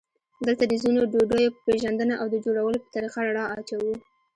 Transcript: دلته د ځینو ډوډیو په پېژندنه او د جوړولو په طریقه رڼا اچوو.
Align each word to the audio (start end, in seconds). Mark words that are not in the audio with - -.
دلته 0.45 0.63
د 0.67 0.73
ځینو 0.83 1.01
ډوډیو 1.11 1.53
په 1.55 1.59
پېژندنه 1.67 2.13
او 2.21 2.27
د 2.33 2.35
جوړولو 2.45 2.77
په 2.83 2.87
طریقه 2.95 3.19
رڼا 3.27 3.43
اچوو. 3.57 3.93